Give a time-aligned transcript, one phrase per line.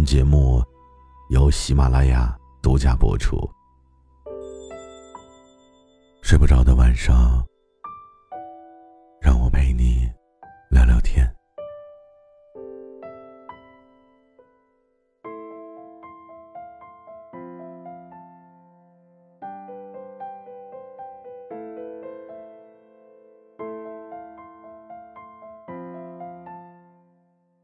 [0.00, 0.64] 本节目
[1.28, 3.36] 由喜马拉雅独家播出。
[6.22, 7.44] 睡不着的晚上，
[9.20, 10.10] 让我陪你
[10.70, 11.30] 聊聊天。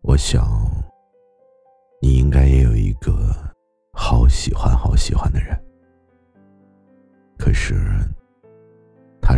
[0.00, 0.61] 我想。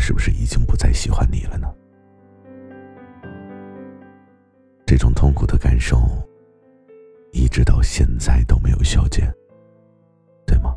[0.06, 1.66] 是不是已经不再喜欢你了呢？
[4.84, 5.96] 这种痛苦的感受，
[7.32, 9.26] 一直到现在都没有消减，
[10.46, 10.76] 对吗？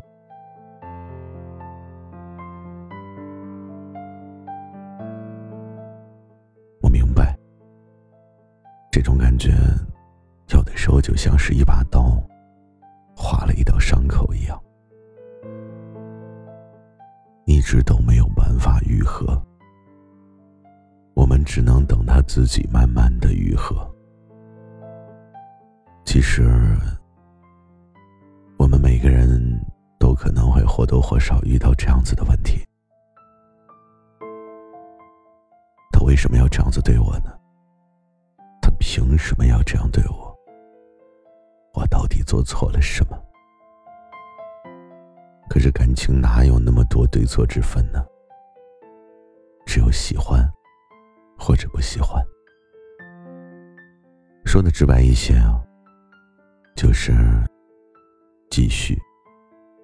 [6.80, 7.38] 我明白
[8.90, 9.50] 这种感觉。
[10.54, 12.18] 有的时候就像是一把刀，
[13.14, 14.58] 划了一道伤口一样，
[17.58, 19.36] 一直都没有办法愈合。
[21.14, 23.76] 我们只能等他自己慢慢的愈合。
[26.04, 26.48] 其实，
[28.58, 29.60] 我们每个人
[29.98, 32.64] 都可能会或多或少遇到这样子的问题。
[35.90, 37.36] 他为什么要这样子对我呢？
[38.62, 40.32] 他凭什么要这样对我？
[41.74, 43.20] 我到底做错了什么？
[45.48, 48.04] 可是感情哪有那么多对错之分呢？
[49.66, 50.48] 只有喜欢，
[51.38, 52.22] 或者不喜欢。
[54.44, 55.62] 说的直白一些啊，
[56.74, 57.12] 就是
[58.50, 58.98] 继续，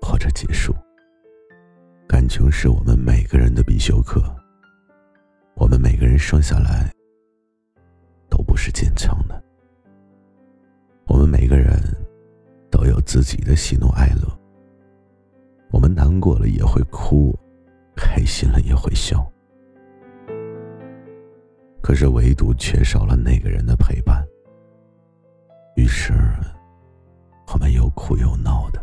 [0.01, 0.75] 或者结束。
[2.09, 4.23] 感情是我们每个人的必修课。
[5.57, 6.91] 我们每个人生下来
[8.29, 9.43] 都不是坚强的。
[11.07, 11.79] 我们每个人
[12.71, 14.29] 都有自己的喜怒哀乐，
[16.15, 17.37] 难过了也会哭，
[17.97, 19.29] 开心了也会笑。
[21.83, 24.25] 可是唯独缺少了那个人的陪伴，
[25.75, 26.13] 于是
[27.53, 28.81] 我们又哭又闹的。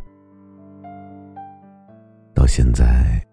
[2.35, 3.25] 到现在，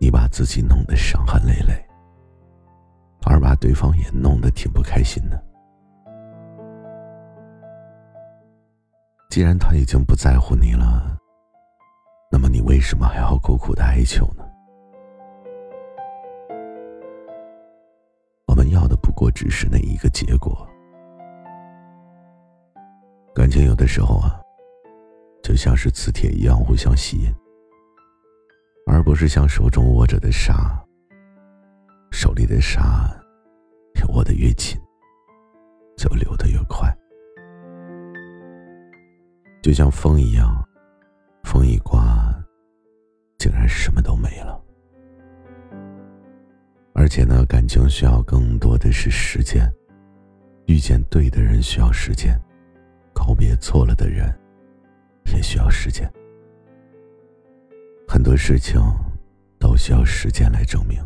[0.00, 1.86] 你把自己弄得伤痕累累，
[3.24, 5.40] 而把对方也弄得挺不开心的。
[9.30, 11.16] 既然他已经不在乎你了，
[12.64, 14.42] 为什么还要苦苦的哀求呢？
[18.46, 20.66] 我们要的不过只是那一个结果。
[23.34, 24.40] 感情有的时候啊，
[25.42, 27.34] 就像是磁铁一样互相吸引，
[28.86, 30.82] 而不是像手中握着的沙，
[32.10, 33.10] 手里的沙
[34.08, 34.80] 握得越紧，
[35.98, 36.88] 就流得越快。
[39.62, 40.66] 就像风一样，
[47.04, 49.70] 而且呢，感情需要更多的是时间，
[50.64, 52.40] 遇见对的人需要时间，
[53.12, 54.34] 告别错了的人
[55.26, 56.10] 也需要时间。
[58.08, 58.80] 很多事情
[59.58, 60.98] 都需要时间来证明。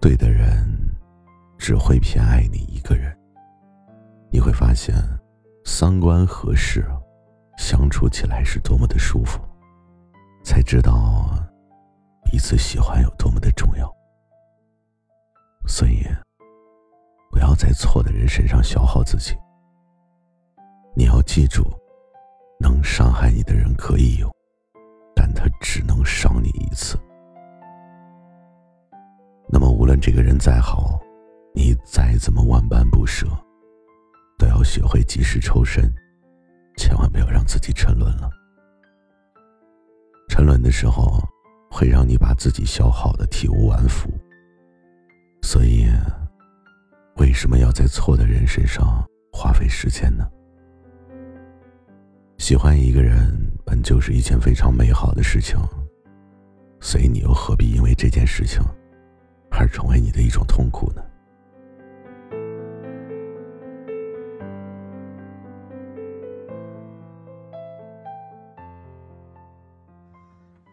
[0.00, 0.66] 对的人
[1.56, 3.16] 只会偏爱你一个人，
[4.32, 4.96] 你会发现。
[5.64, 6.84] 三观合适，
[7.56, 9.40] 相处起来是多么的舒服，
[10.42, 11.30] 才知道
[12.24, 13.93] 彼此喜欢有多么的重要。
[15.66, 16.04] 所以，
[17.30, 19.34] 不要在错的人身上消耗自己。
[20.94, 21.64] 你要记住，
[22.60, 24.30] 能伤害你的人可以有，
[25.14, 26.98] 但他只能伤你一次。
[29.48, 31.00] 那么，无论这个人再好，
[31.54, 33.26] 你再怎么万般不舍。
[34.36, 35.90] 都要学会及时抽身，
[36.76, 38.28] 千万不要让自己沉沦了。
[40.28, 41.22] 沉沦的时候，
[41.70, 44.10] 会让你把自己消耗的体无完肤。
[45.44, 45.86] 所以
[47.16, 50.26] 为什么要在错的人身上花费时间呢？
[52.38, 53.30] 喜欢一个人
[53.62, 55.58] 本就是一件非常美好的事情
[56.80, 58.62] 所以你又何必因为这件事情
[59.50, 61.02] 而成为你的一种痛苦呢？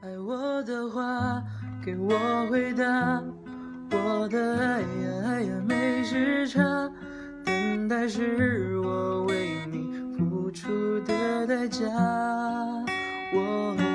[0.01, 1.43] 爱我的话
[1.85, 3.21] 给我回答。
[4.03, 4.81] 我的爱
[5.43, 6.89] 呀没时差，
[7.45, 11.85] 等待是我为你付出的代价。
[13.33, 13.90] 我爱。